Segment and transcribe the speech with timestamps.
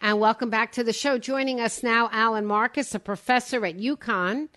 [0.00, 1.18] And welcome back to the show.
[1.18, 4.48] Joining us now, Alan Marcus, a professor at UConn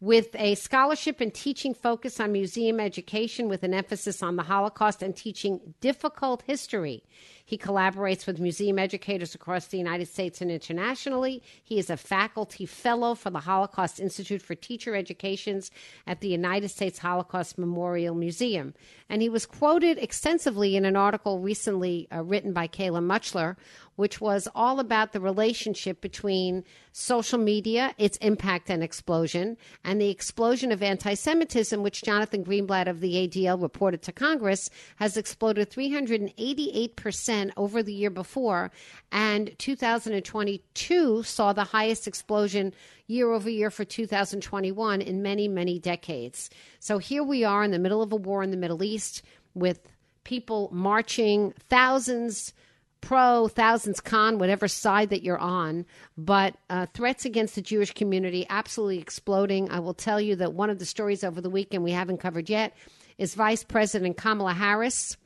[0.00, 5.02] with a scholarship and teaching focus on museum education with an emphasis on the Holocaust
[5.02, 7.04] and teaching difficult history.
[7.52, 11.42] He collaborates with museum educators across the United States and internationally.
[11.62, 15.70] He is a faculty fellow for the Holocaust Institute for Teacher Educations
[16.06, 18.72] at the United States Holocaust Memorial Museum.
[19.10, 23.58] And he was quoted extensively in an article recently uh, written by Kayla Muchler,
[23.96, 30.08] which was all about the relationship between social media, its impact and explosion, and the
[30.08, 35.70] explosion of anti Semitism, which Jonathan Greenblatt of the ADL reported to Congress has exploded
[35.70, 38.70] 388% over the year before.
[39.10, 42.74] And 2022 saw the highest explosion
[43.06, 46.50] year over year for 2021 in many, many decades.
[46.78, 49.22] So here we are in the middle of a war in the Middle East
[49.54, 49.80] with
[50.24, 52.52] people marching, thousands
[53.00, 55.84] pro, thousands con, whatever side that you're on.
[56.16, 59.70] But uh, threats against the Jewish community absolutely exploding.
[59.70, 62.48] I will tell you that one of the stories over the weekend we haven't covered
[62.48, 62.74] yet
[63.18, 65.16] is Vice President Kamala Harris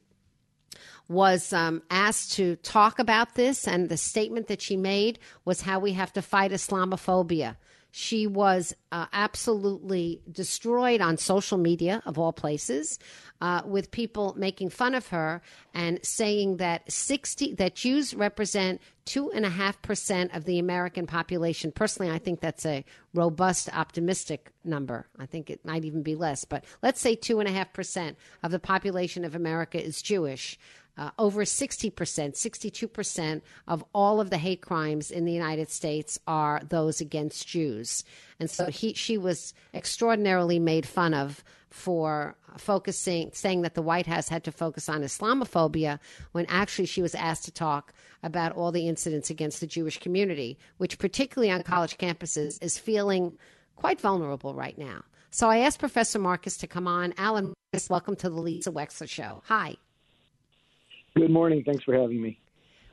[1.08, 5.78] was um, asked to talk about this, and the statement that she made was how
[5.78, 7.56] we have to fight Islamophobia.
[7.92, 12.98] She was uh, absolutely destroyed on social media, of all places,
[13.40, 15.40] uh, with people making fun of her
[15.72, 21.06] and saying that sixty that Jews represent two and a half percent of the American
[21.06, 21.72] population.
[21.72, 22.84] Personally, I think that's a
[23.14, 25.06] robust, optimistic number.
[25.18, 28.18] I think it might even be less, but let's say two and a half percent
[28.42, 30.58] of the population of America is Jewish.
[30.98, 36.62] Uh, over 60%, 62% of all of the hate crimes in the United States are
[36.66, 38.02] those against Jews.
[38.40, 44.06] And so he, she was extraordinarily made fun of for focusing, saying that the White
[44.06, 45.98] House had to focus on Islamophobia
[46.32, 47.92] when actually she was asked to talk
[48.22, 53.36] about all the incidents against the Jewish community, which, particularly on college campuses, is feeling
[53.76, 55.02] quite vulnerable right now.
[55.30, 57.12] So I asked Professor Marcus to come on.
[57.18, 59.42] Alan Marcus, welcome to the Lisa Wexler Show.
[59.46, 59.76] Hi.
[61.16, 61.64] Good morning.
[61.64, 62.38] Thanks for having me.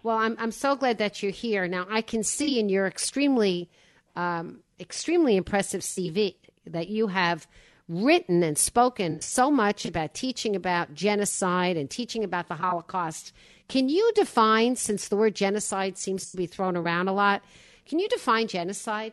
[0.02, 1.68] Well, I'm I'm so glad that you're here.
[1.68, 3.70] Now I can see in your extremely,
[4.16, 6.36] um, extremely impressive CV
[6.66, 7.48] that you have
[7.90, 13.34] written and spoken so much about teaching about genocide and teaching about the Holocaust.
[13.68, 17.44] Can you define, since the word genocide seems to be thrown around a lot,
[17.86, 19.12] can you define genocide,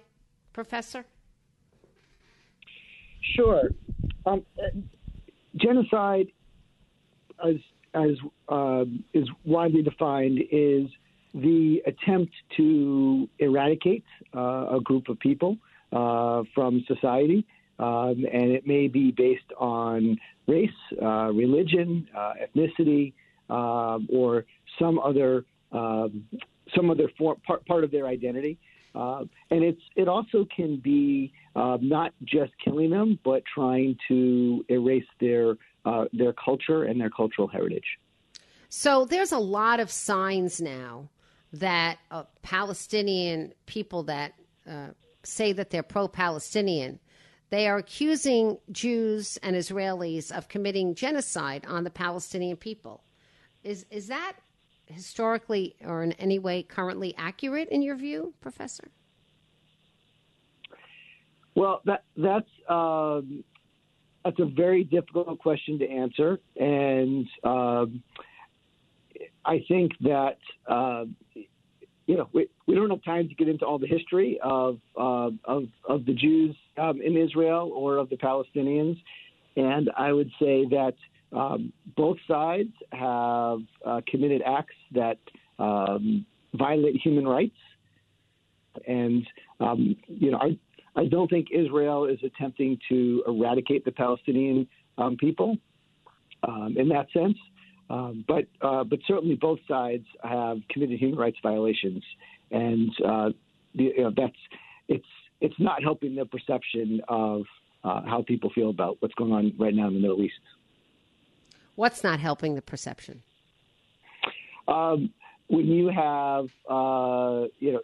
[0.52, 1.04] Professor?
[3.34, 3.70] Sure.
[4.24, 4.68] Um, uh,
[5.56, 6.28] genocide,
[7.44, 7.56] as
[7.94, 8.10] as
[8.48, 10.86] uh, is widely defined, is
[11.34, 14.04] the attempt to eradicate
[14.34, 15.56] uh, a group of people
[15.92, 17.44] uh, from society,
[17.78, 20.70] um, and it may be based on race,
[21.02, 23.12] uh, religion, uh, ethnicity,
[23.48, 24.44] um, or
[24.78, 26.24] some other um,
[26.74, 28.58] some other part part of their identity.
[28.94, 29.20] Uh,
[29.50, 35.04] and it's it also can be uh, not just killing them, but trying to erase
[35.20, 37.98] their uh, their culture and their cultural heritage.
[38.68, 41.08] So there's a lot of signs now
[41.52, 44.34] that uh, Palestinian people that
[44.68, 44.88] uh,
[45.22, 47.00] say that they're pro-Palestinian,
[47.50, 53.02] they are accusing Jews and Israelis of committing genocide on the Palestinian people.
[53.64, 54.34] Is is that
[54.86, 58.88] historically or in any way currently accurate in your view, Professor?
[61.56, 63.44] Well, that that's um,
[64.24, 68.02] that's a very difficult question to answer, and um,
[69.44, 70.38] I think that
[70.68, 71.04] uh,
[72.06, 75.30] you know we, we don't have time to get into all the history of uh,
[75.44, 79.00] of of the Jews um, in Israel or of the Palestinians,
[79.56, 80.94] and I would say that
[81.32, 85.18] um, both sides have uh, committed acts that
[85.58, 87.56] um, violate human rights,
[88.86, 89.26] and
[89.60, 90.58] um, you know I
[90.96, 94.66] I don't think Israel is attempting to eradicate the Palestinian
[94.98, 95.56] um, people
[96.46, 97.36] um, in that sense.
[97.88, 102.04] Um, but uh, but certainly both sides have committed human rights violations,
[102.52, 103.30] and uh,
[103.74, 104.36] the, you know, that's
[104.88, 105.06] it's
[105.40, 107.42] it's not helping the perception of
[107.82, 110.34] uh, how people feel about what's going on right now in the Middle East.
[111.74, 113.22] What's not helping the perception?
[114.68, 115.12] Um,
[115.48, 117.80] when you have uh, you know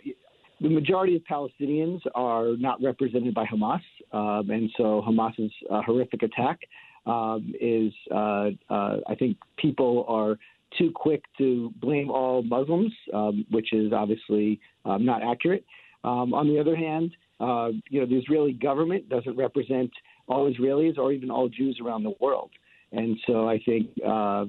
[0.61, 3.81] the majority of Palestinians are not represented by Hamas,
[4.13, 6.61] um, and so Hamas's uh, horrific attack
[7.05, 10.39] um, is, uh, uh, I think, people are
[10.79, 15.65] too quick to blame all Muslims, um, which is obviously um, not accurate.
[16.05, 19.91] Um, on the other hand, uh, you know, the Israeli government doesn't represent
[20.27, 22.51] all Israelis or even all Jews around the world,
[22.93, 24.47] and so I think, uh,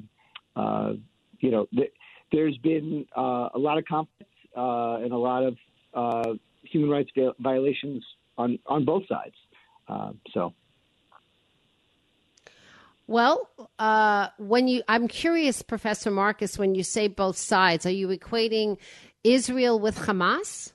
[0.55, 0.93] uh,
[1.39, 1.91] you know, th-
[2.31, 5.55] there's been a lot of conflicts and a lot of
[5.93, 8.03] uh, human rights violations
[8.37, 9.35] on on both sides.
[9.87, 10.53] Uh, so.
[13.09, 13.49] Well,
[13.79, 18.77] uh, when you, I'm curious, Professor Marcus, when you say both sides, are you equating
[19.23, 20.73] Israel with Hamas,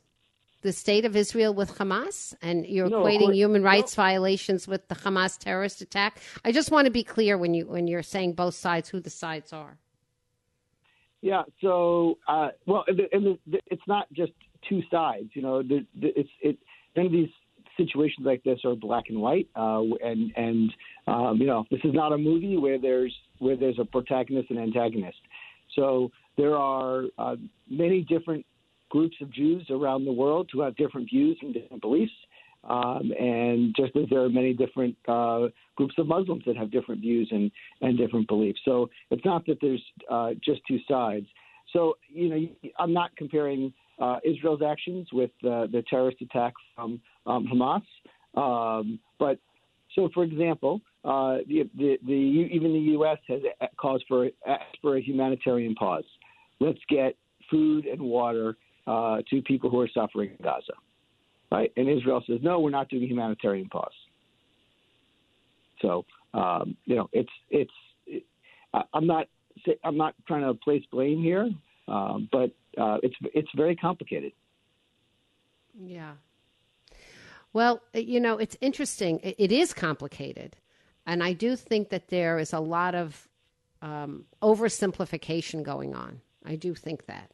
[0.63, 4.05] the state of Israel with Hamas, and you're no, equating human rights no.
[4.05, 6.21] violations with the Hamas terrorist attack?
[6.43, 9.11] I just want to be clear when you when you're saying both sides, who the
[9.11, 9.77] sides are.
[11.21, 11.43] Yeah.
[11.61, 14.33] So, uh, well, and, the, and the, it's not just
[14.73, 15.31] two sides.
[15.35, 16.57] You know, the, the, it's it.
[16.97, 17.29] None of these
[17.77, 20.73] situations like this are black and white, uh, and and
[21.07, 24.59] um, you know, this is not a movie where there's where there's a protagonist and
[24.59, 25.19] antagonist.
[25.77, 27.37] So there are uh,
[27.69, 28.45] many different
[28.91, 32.13] groups of Jews around the world who have different views and different beliefs.
[32.65, 37.01] Um, and just as there are many different uh, groups of Muslims that have different
[37.01, 38.61] views and, and different beliefs.
[38.65, 41.27] So it's not that there's uh, just two sides.
[41.73, 43.73] So, you know, I'm not comparing
[44.03, 47.83] uh, Israel's actions with uh, the terrorist attack from um, Hamas.
[48.35, 49.39] Um, but
[49.95, 53.19] so, for example, uh, the, the, the, even the U.S.
[53.29, 53.41] has
[53.81, 54.29] called for
[54.81, 56.05] for a humanitarian pause.
[56.61, 57.15] Let's get
[57.51, 58.57] food and water
[58.87, 60.73] uh, to people who are suffering in Gaza,
[61.53, 61.71] right?
[61.77, 63.93] And Israel says, no, we're not doing a humanitarian pause.
[65.81, 66.05] So,
[66.35, 67.73] um, you know, it's it's.
[68.07, 68.25] It,
[68.95, 69.27] I'm not
[69.85, 71.51] I'm not trying to place blame here,
[71.89, 74.33] um, but uh, it's it's very complicated.
[75.79, 76.13] Yeah.
[77.53, 79.21] Well, you know, it's interesting.
[79.23, 80.57] It is complicated,
[81.07, 83.29] and I do think that there is a lot of
[83.83, 86.21] um, oversimplification going on.
[86.45, 87.31] I do think that.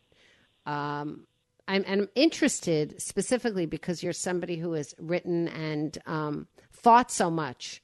[0.67, 1.27] Um,
[1.67, 7.31] I'm, and I'm, interested specifically because you're somebody who has written and um, thought so
[7.31, 7.83] much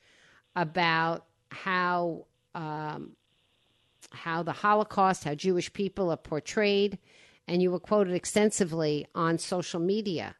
[0.57, 3.13] about how um,
[4.13, 6.99] how the Holocaust, how Jewish people are portrayed,
[7.47, 10.37] and you were quoted extensively on social media.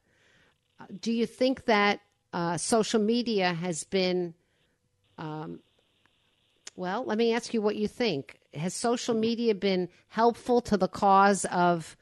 [1.01, 2.01] Do you think that
[2.33, 4.35] uh, social media has been,
[5.19, 5.61] um,
[6.77, 8.39] well, let me ask you what you think.
[8.55, 11.97] Has social media been helpful to the cause of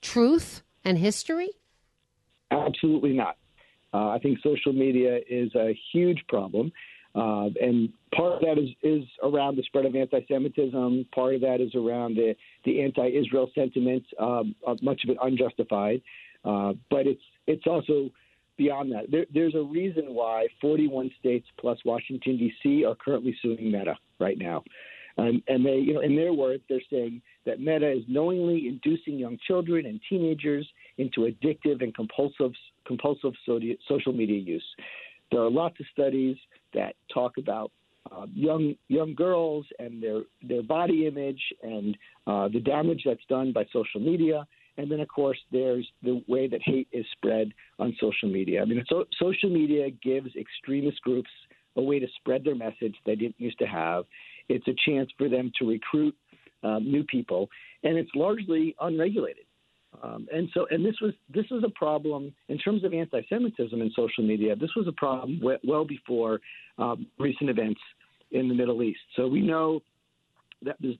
[0.00, 1.50] truth and history?
[2.50, 3.36] Absolutely not.
[3.92, 6.72] Uh, I think social media is a huge problem.
[7.14, 11.06] Uh, and part of that is, is around the spread of anti-Semitism.
[11.14, 12.34] Part of that is around the,
[12.64, 16.02] the anti-Israel sentiment, um, much of it unjustified.
[16.44, 18.10] Uh, but it's it's also
[18.56, 19.10] beyond that.
[19.10, 22.84] There, there's a reason why 41 states plus Washington D.C.
[22.84, 24.62] are currently suing Meta right now.
[25.16, 29.18] Um, and they, you know, in their words, they're saying that Meta is knowingly inducing
[29.18, 32.52] young children and teenagers into addictive and compulsive
[32.86, 33.32] compulsive
[33.88, 34.64] social media use.
[35.30, 36.36] There are lots of studies
[36.74, 37.70] that talk about
[38.10, 43.52] uh, young young girls and their their body image and uh, the damage that's done
[43.52, 44.46] by social media.
[44.78, 48.62] And then, of course, there's the way that hate is spread on social media.
[48.62, 51.30] I mean, so, social media gives extremist groups
[51.76, 54.04] a way to spread their message they didn't used to have.
[54.48, 56.14] It's a chance for them to recruit
[56.62, 57.48] um, new people,
[57.82, 59.44] and it's largely unregulated.
[60.02, 63.90] Um, and so, and this was this was a problem in terms of anti-Semitism in
[63.96, 64.54] social media.
[64.54, 66.40] This was a problem well before
[66.78, 67.80] um, recent events
[68.30, 69.00] in the Middle East.
[69.16, 69.80] So we know
[70.62, 70.96] that there's,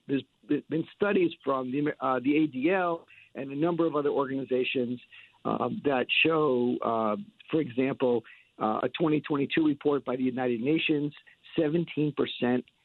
[0.49, 3.01] there's been studies from the, uh, the ADL
[3.35, 5.01] and a number of other organizations
[5.45, 7.17] um, that show, uh,
[7.51, 8.23] for example,
[8.61, 11.13] uh, a 2022 report by the United Nations
[11.59, 12.15] 17%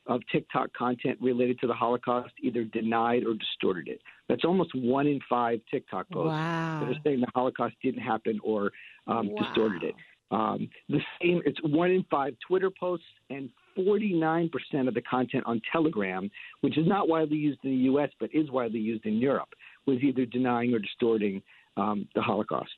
[0.08, 4.02] of TikTok content related to the Holocaust either denied or distorted it.
[4.28, 6.80] That's almost one in five TikTok posts wow.
[6.82, 8.72] that are saying the Holocaust didn't happen or
[9.08, 9.44] um, wow.
[9.44, 9.96] distorted it.
[10.32, 14.50] Um, the same, it's one in five Twitter posts and 49%
[14.88, 16.30] of the content on Telegram,
[16.62, 18.10] which is not widely used in the U.S.
[18.20, 19.50] but is widely used in Europe,
[19.86, 21.42] was either denying or distorting
[21.78, 22.74] um, the Holocaust.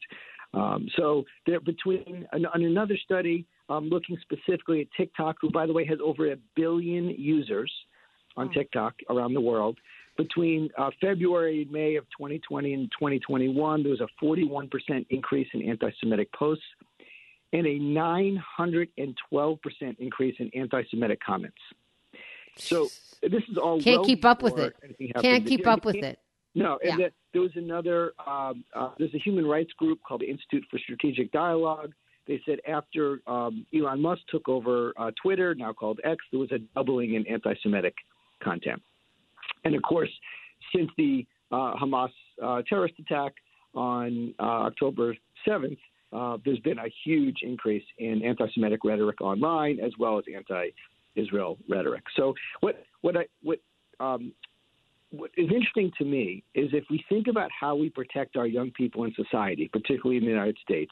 [0.53, 5.74] Um, so there, between on another study um, looking specifically at TikTok, who by the
[5.74, 7.72] way has over a billion users
[8.38, 9.77] on TikTok around the world,
[10.17, 14.69] between uh, February and May of 2020 and 2021, there was a 41%
[15.10, 16.63] increase in anti-Semitic posts
[17.53, 19.57] and a 912%
[20.00, 21.57] increase in anti-Semitic comments.
[22.57, 22.89] So
[23.22, 24.75] this is all can't well keep up with it.
[25.19, 26.19] Can't keep up with it.
[26.53, 27.07] No, and Yeah.
[27.07, 28.13] the, there was another.
[28.25, 31.93] Um, uh, there's a human rights group called the Institute for Strategic Dialogue.
[32.27, 36.51] They said after um, Elon Musk took over uh, Twitter, now called X, there was
[36.51, 37.94] a doubling in anti-Semitic
[38.44, 38.82] content.
[39.63, 40.10] And of course,
[40.75, 42.10] since the uh, Hamas
[42.44, 43.34] uh, terrorist attack
[43.74, 45.15] on uh, October
[45.48, 45.77] 7th,
[46.13, 52.03] uh, there's been a huge increase in anti-Semitic rhetoric online as well as anti-Israel rhetoric.
[52.15, 53.60] So what what I what
[54.00, 54.32] um,
[55.12, 58.72] what is interesting to me is if we think about how we protect our young
[58.72, 60.91] people in society, particularly in the United States,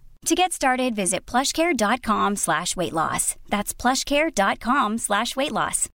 [0.25, 3.35] To get started, visit plushcare.com slash weight loss.
[3.49, 5.89] That's plushcare.com slash weight loss.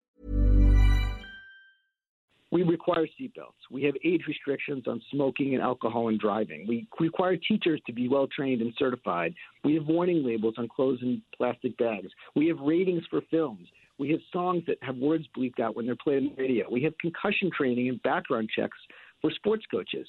[2.54, 3.58] we require seatbelts.
[3.72, 6.68] We have age restrictions on smoking and alcohol and driving.
[6.68, 9.34] We require teachers to be well trained and certified.
[9.64, 12.10] We have warning labels on clothes and plastic bags.
[12.36, 13.68] We have ratings for films.
[13.98, 16.68] We have songs that have words bleeped out when they're played on the radio.
[16.70, 18.78] We have concussion training and background checks
[19.20, 20.08] for sports coaches.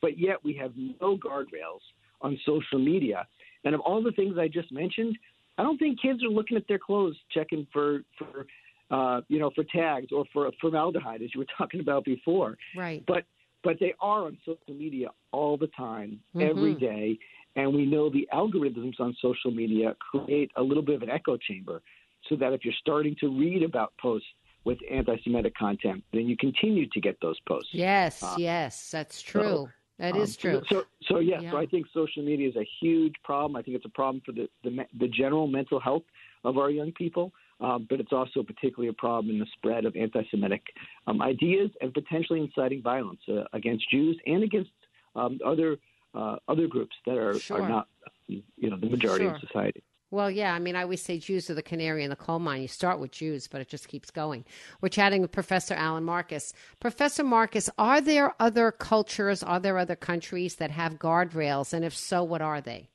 [0.00, 1.82] But yet we have no guardrails
[2.22, 3.26] on social media.
[3.64, 5.16] And of all the things I just mentioned,
[5.58, 8.46] I don't think kids are looking at their clothes checking for for
[8.90, 12.56] uh, you know for tags or for formaldehyde as you were talking about before.
[12.76, 13.02] Right.
[13.06, 13.24] But
[13.64, 16.50] but they are on social media all the time, Mm-hmm.
[16.50, 17.18] every day,
[17.54, 21.36] and we know the algorithms on social media create a little bit of an echo
[21.36, 21.80] chamber,
[22.28, 24.26] so that if you're starting to read about posts
[24.64, 27.70] with anti-Semitic content, then you continue to get those posts.
[27.72, 29.68] Yes, yes, that's true.
[30.02, 30.62] That is Um, true.
[30.68, 31.52] So, so yeah, Yeah.
[31.52, 33.54] so I think social media is a huge problem.
[33.54, 36.02] I think it's a problem for the the, the general mental health
[36.42, 39.94] of our young people, um, but it's also particularly a problem in the spread of
[39.94, 40.64] anti-Semitic
[41.06, 44.72] um, ideas and potentially inciting violence uh, against Jews and against
[45.14, 45.78] um, other
[46.14, 47.62] uh, other groups that are Sure.
[47.62, 47.86] are not,
[48.26, 49.34] you know, the majority Sure.
[49.36, 49.82] of society.
[50.12, 52.60] Well, yeah, I mean, I always say Jews are the canary in the coal mine.
[52.60, 54.44] You start with Jews, but it just keeps going.
[54.82, 56.52] We're chatting with Professor Alan Marcus.
[56.80, 61.72] Professor Marcus, are there other cultures, are there other countries that have guardrails?
[61.72, 62.90] And if so, what are they?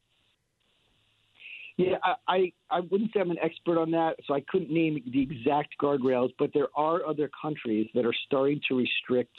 [1.77, 5.01] Yeah, I, I, I wouldn't say I'm an expert on that, so I couldn't name
[5.11, 9.35] the exact guardrails, but there are other countries that are starting to restrict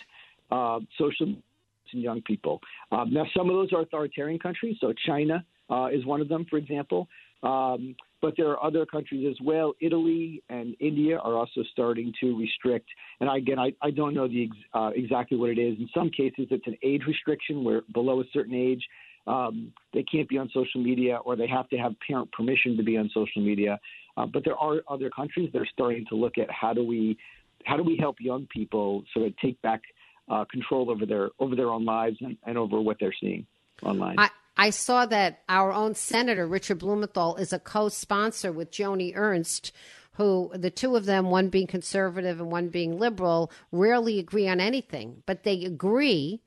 [0.51, 2.61] uh, social and young people.
[2.91, 6.45] Um, now, some of those are authoritarian countries, so China uh, is one of them,
[6.51, 7.09] for example.
[7.43, 9.75] Um, but there are other countries as well.
[9.81, 12.89] Italy and India are also starting to restrict.
[13.21, 15.79] And again, I, I don't know the uh, exactly what it is.
[15.79, 18.85] In some cases, it's an age restriction where below a certain age,
[19.29, 22.83] um, they can't be on social media or they have to have parent permission to
[22.83, 23.79] be on social media.
[24.17, 27.17] Uh, but there are other countries that are starting to look at how do we
[27.65, 29.83] how do we help young people sort of take back
[30.29, 33.47] uh, control over their over their own lives and, and over what they're seeing
[33.83, 34.19] online.
[34.19, 39.13] I, I saw that our own Senator, Richard Blumenthal, is a co sponsor with Joni
[39.15, 39.73] Ernst,
[40.15, 44.61] who the two of them, one being conservative and one being liberal, rarely agree on
[44.61, 46.43] anything, but they agree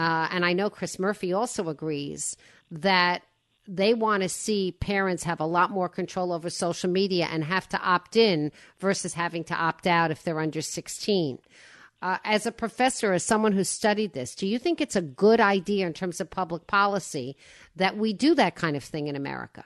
[0.00, 2.36] uh, and I know Chris Murphy also agrees
[2.70, 3.22] that
[3.68, 7.68] they want to see parents have a lot more control over social media and have
[7.68, 11.38] to opt in versus having to opt out if they're under 16.
[12.02, 15.38] Uh, as a professor, as someone who studied this, do you think it's a good
[15.38, 17.36] idea in terms of public policy
[17.76, 19.64] that we do that kind of thing in America?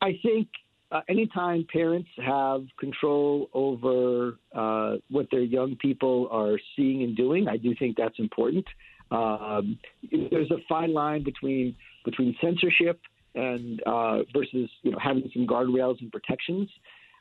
[0.00, 0.48] I think
[0.90, 7.46] uh, anytime parents have control over uh, what their young people are seeing and doing,
[7.46, 8.66] I do think that's important.
[9.10, 9.78] Um,
[10.10, 13.00] there's a fine line between between censorship
[13.34, 16.68] and uh, versus you know having some guardrails and protections.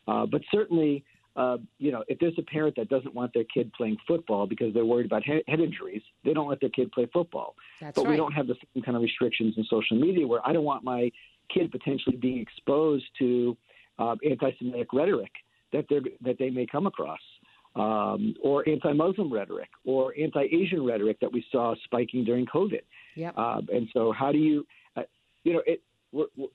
[0.08, 1.04] Uh, but certainly,
[1.38, 4.74] uh, you know, if there's a parent that doesn't want their kid playing football because
[4.74, 7.56] they're worried about head, head injuries, they don't let their kid play football.
[7.79, 8.12] That's but right.
[8.12, 10.84] we don't have the same kind of restrictions in social media where I don't want
[10.84, 11.12] my
[11.53, 13.56] kid potentially being exposed to
[14.00, 15.32] uh, anti-Semitic rhetoric
[15.74, 17.20] that they that they may come across,
[17.75, 22.82] um, or anti-Muslim rhetoric, or anti-Asian rhetoric that we saw spiking during COVID.
[23.15, 23.38] Yep.
[23.38, 24.65] Um, and so, how do you,
[24.96, 25.03] uh,
[25.44, 26.48] you know, it, we're, we're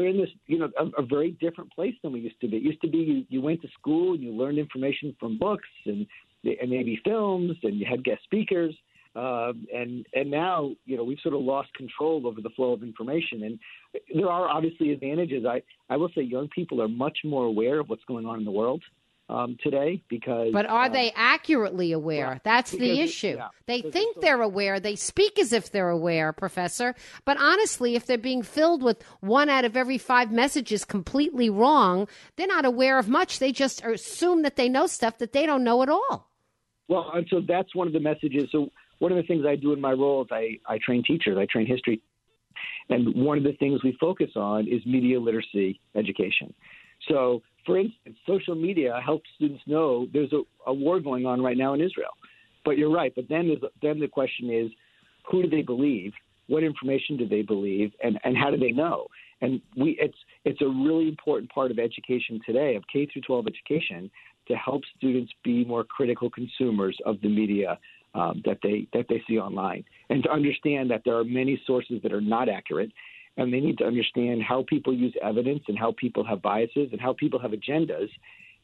[0.00, 2.56] in this, you know, a, a very different place than we used to be.
[2.56, 5.68] It used to be you, you went to school and you learned information from books
[5.86, 6.06] and
[6.44, 8.74] and maybe films, and you had guest speakers.
[9.14, 12.82] Um, and and now you know we've sort of lost control over the flow of
[12.82, 13.58] information, and
[14.14, 15.44] there are obviously advantages.
[15.46, 18.44] I I will say young people are much more aware of what's going on in
[18.44, 18.82] the world
[19.32, 20.52] um, today because.
[20.52, 22.40] But are um, they accurately aware?
[22.44, 23.36] That's the issue.
[23.38, 24.78] yeah, they think they're aware.
[24.78, 26.94] They speak as if they're aware, Professor.
[27.24, 32.08] But honestly, if they're being filled with one out of every five messages completely wrong,
[32.36, 33.38] they're not aware of much.
[33.38, 36.30] They just assume that they know stuff that they don't know at all.
[36.88, 38.48] Well, and so that's one of the messages.
[38.52, 41.38] So one of the things I do in my role is I, I train teachers.
[41.38, 42.02] I train history,
[42.88, 46.52] and one of the things we focus on is media literacy education.
[47.08, 51.56] So, for instance, social media helps students know there's a, a war going on right
[51.56, 52.12] now in Israel.
[52.64, 53.12] But you're right.
[53.14, 53.50] But then,
[53.82, 54.70] then the question is,
[55.30, 56.12] who do they believe?
[56.48, 59.06] What information do they believe, and, and how do they know?
[59.40, 63.46] And we, it's it's a really important part of education today, of K through 12
[63.46, 64.10] education,
[64.48, 67.78] to help students be more critical consumers of the media
[68.14, 72.00] um, that they that they see online, and to understand that there are many sources
[72.02, 72.92] that are not accurate,
[73.36, 77.00] and they need to understand how people use evidence and how people have biases and
[77.00, 78.08] how people have agendas,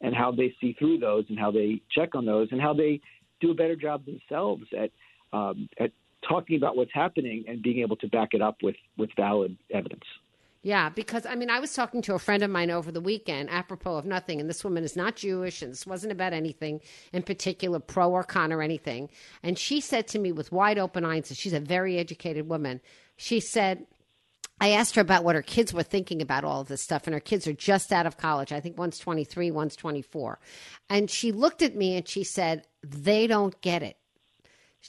[0.01, 3.01] and how they see through those and how they check on those and how they
[3.41, 4.91] do a better job themselves at
[5.33, 5.91] um, at
[6.29, 10.05] talking about what's happening and being able to back it up with with valid evidence.
[10.63, 13.49] Yeah, because I mean, I was talking to a friend of mine over the weekend,
[13.49, 16.81] apropos of nothing, and this woman is not Jewish, and this wasn't about anything
[17.13, 19.09] in particular, pro or con or anything.
[19.43, 22.81] And she said to me with wide open eyes, and she's a very educated woman.
[23.17, 23.87] She said,
[24.61, 27.15] I asked her about what her kids were thinking about all of this stuff, and
[27.15, 28.53] her kids are just out of college.
[28.53, 30.39] I think one's 23, one's 24.
[30.91, 33.97] And she looked at me and she said, They don't get it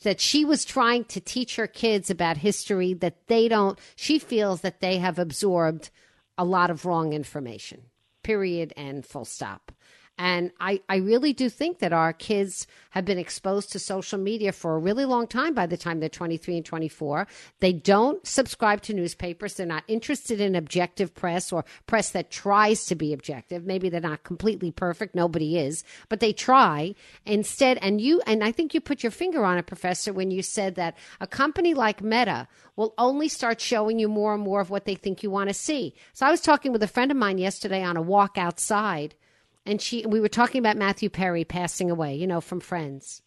[0.03, 4.62] that she was trying to teach her kids about history that they don't she feels
[4.62, 5.89] that they have absorbed
[6.38, 7.82] a lot of wrong information
[8.23, 9.71] period and full stop
[10.19, 14.51] and I, I really do think that our kids have been exposed to social media
[14.51, 17.25] for a really long time by the time they're 23 and 24.
[17.62, 19.53] They don't subscribe to newspapers.
[19.53, 23.65] They're not interested in objective press or press that tries to be objective.
[23.65, 25.15] Maybe they're not completely perfect.
[25.15, 27.77] Nobody is, but they try instead.
[27.82, 30.75] And you, and I think you put your finger on it, Professor, when you said
[30.75, 34.84] that a company like Meta will only start showing you more and more of what
[34.84, 35.95] they think you want to see.
[36.12, 39.15] So I was talking with a friend of mine yesterday on a walk outside
[39.65, 43.22] and she we were talking about Matthew Perry passing away, you know, from Friends.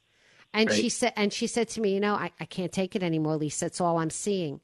[0.55, 3.03] And she said and she said to me, you know, I, I can't take it
[3.03, 3.67] anymore, Lisa.
[3.67, 4.61] It's all I'm seeing.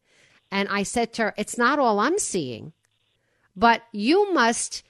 [0.50, 2.72] And I said to her, It's not all I'm seeing,
[3.56, 4.82] but you must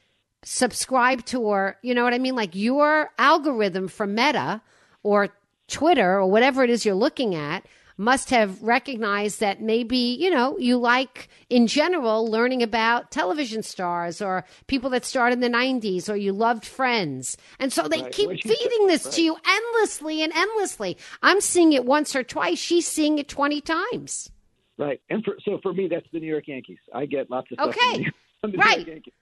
[0.43, 2.35] subscribe to or you know what I mean?
[2.35, 4.61] Like your algorithm for Meta
[5.03, 5.29] or
[5.69, 7.65] Twitter or whatever it is you're looking at
[7.99, 14.23] must have recognized that maybe, you know, you like in general learning about television stars
[14.23, 17.37] or people that starred in the 90s or you loved friends.
[17.59, 18.13] And so they Right.
[18.13, 20.97] keep feeding this to you endlessly and endlessly.
[21.23, 22.59] I'm seeing it once or twice.
[22.59, 24.31] She's seeing it 20 times.
[24.79, 26.79] Right, and for, so for me, that's the New York Yankees.
[26.95, 27.71] I get lots of stuff.
[27.71, 28.05] Okay.
[28.05, 28.79] from the, from the Right.
[28.79, 29.15] New York Yankees.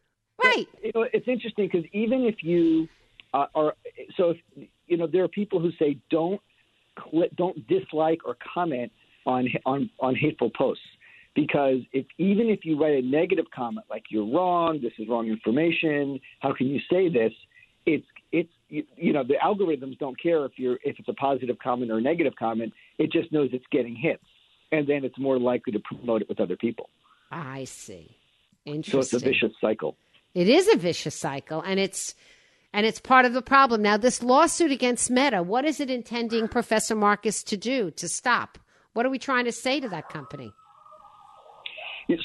[0.44, 0.68] Right.
[0.84, 2.88] You know, it's interesting because even if you
[3.32, 3.74] uh, are,
[4.18, 6.42] so if, you know, there are people who say don't
[7.36, 8.92] don't dislike or comment
[9.26, 10.84] on on on hateful posts
[11.36, 15.28] because if even if you write a negative comment like you're wrong, this is wrong
[15.28, 17.32] information, how can you say this?
[17.84, 21.58] It's it's you, you know the algorithms don't care if you're if it's a positive
[21.62, 22.72] comment or a negative comment.
[22.98, 24.24] It just knows it's getting hits,
[24.72, 26.88] and then it's more likely to promote it with other people.
[27.30, 28.16] I see.
[28.64, 29.02] Interesting.
[29.02, 29.96] So it's a vicious cycle.
[30.34, 32.14] It is a vicious cycle, and it's
[32.72, 33.82] And it's part of the problem.
[33.82, 38.58] Now, this lawsuit against Meta, what is it intending Professor Marcus to do to stop?
[38.92, 40.52] What are we trying to say to that company?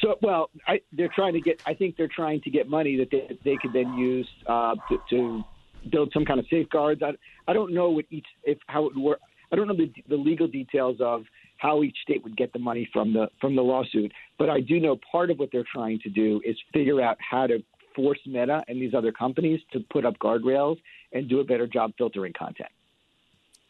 [0.02, 1.62] So, well, I, they're trying to get.
[1.66, 4.98] I think they're trying to get money that they they could then use uh, to,
[5.10, 5.44] to
[5.92, 7.02] build some kind of safeguards.
[7.04, 7.12] I,
[7.48, 9.20] I don't know what each if how it would work.
[9.52, 11.24] I don't know the, the legal details of
[11.58, 14.80] how each state would get the money from the from the lawsuit, but I do
[14.80, 17.64] know part of what they're trying to do is figure out how to
[17.96, 20.78] force Meta and these other companies to put up guardrails
[21.12, 22.70] and do a better job filtering content.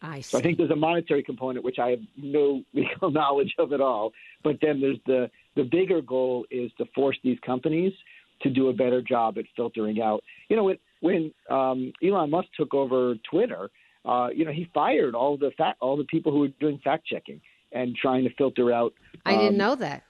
[0.02, 3.74] I so I think there's a monetary component which I have no legal knowledge of
[3.74, 4.14] at all.
[4.44, 7.94] But then there's the the bigger goal is to force these companies
[8.42, 10.24] to do a better job at filtering out.
[10.50, 13.70] You know, when when um, Elon Musk took over Twitter,
[14.06, 17.06] uh, you know, he fired all the fact all the people who were doing fact
[17.06, 18.94] checking and trying to filter out.
[19.26, 20.04] I didn't um, know that.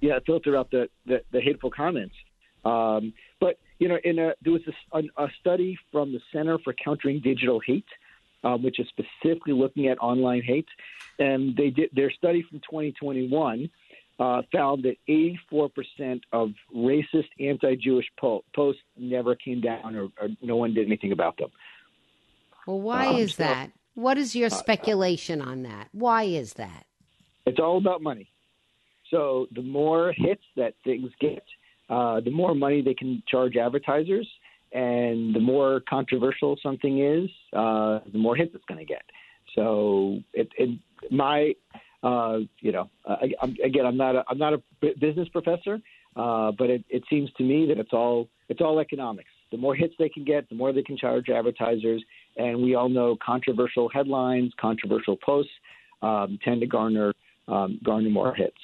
[0.00, 2.14] Yeah, filter out the the, the hateful comments.
[2.64, 6.72] Um, but you know, in a there was a, a, study from the Center for
[6.72, 7.84] Countering Digital Hate,
[8.44, 10.68] um, which is specifically looking at online hate,
[11.18, 13.68] and they did their study from 2021
[14.18, 20.56] uh, found that 84% of racist, anti-Jewish po- posts never came down, or, or, no
[20.56, 21.50] one did anything about them.
[22.66, 23.72] Well, why um, is so, that?
[23.94, 25.88] What is your uh, speculation uh, on that?
[25.92, 26.86] Why is that?
[27.46, 28.28] It's all about money.
[29.10, 31.44] So the more hits that things get,
[31.92, 34.26] uh, the more money they can charge advertisers,
[34.72, 39.02] and the more controversial something is, uh, the more hits it's going to get.
[39.54, 40.70] So it, it
[41.10, 41.52] my
[42.02, 44.62] uh, you know, I, I'm, again, I'm not a, I'm not a
[44.98, 45.78] business professor,
[46.16, 49.30] uh, but it, it seems to me that it's all it's all economics.
[49.50, 52.02] The more hits they can get, the more they can charge advertisers,
[52.38, 55.52] and we all know controversial headlines, controversial posts
[56.00, 57.12] um, tend to garner
[57.48, 58.62] um, garner more hits.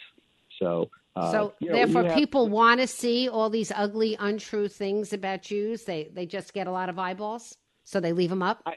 [0.59, 0.89] So.
[1.17, 5.13] Uh, so you know, therefore, have, people want to see all these ugly, untrue things
[5.13, 5.85] about Jews.
[5.85, 8.63] They they just get a lot of eyeballs, so they leave them up.
[8.67, 8.75] I,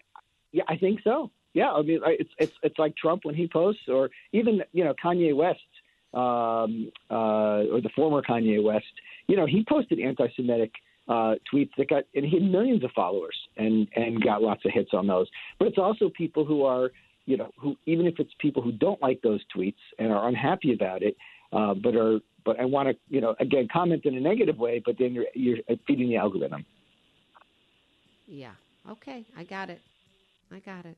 [0.51, 3.83] yeah, I think so yeah, I mean, it's it's it's like Trump when he posts,
[3.87, 5.59] or even you know Kanye West,
[6.13, 8.85] um, uh, or the former Kanye West.
[9.27, 10.71] You know, he posted anti-Semitic
[11.07, 14.71] uh, tweets that got, and he had millions of followers, and and got lots of
[14.71, 15.27] hits on those.
[15.59, 16.91] But it's also people who are,
[17.25, 20.73] you know, who even if it's people who don't like those tweets and are unhappy
[20.73, 21.17] about it,
[21.51, 24.81] uh, but are but I want to, you know, again comment in a negative way,
[24.83, 26.65] but then you're you're feeding the algorithm.
[28.27, 28.51] Yeah.
[28.89, 29.81] Okay, I got it.
[30.51, 30.97] I got it.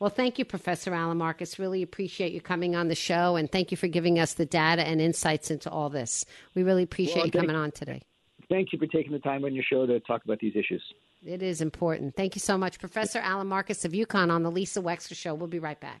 [0.00, 1.58] Well, thank you, Professor Alan Marcus.
[1.58, 4.86] Really appreciate you coming on the show, and thank you for giving us the data
[4.86, 6.24] and insights into all this.
[6.54, 8.02] We really appreciate well, you coming on today.
[8.48, 10.82] Thank you for taking the time on your show to talk about these issues.
[11.26, 12.14] It is important.
[12.14, 15.34] Thank you so much, Professor Alan Marcus of UConn on the Lisa Wexler Show.
[15.34, 16.00] We'll be right back.